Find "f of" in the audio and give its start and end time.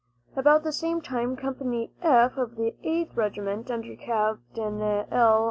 2.01-2.55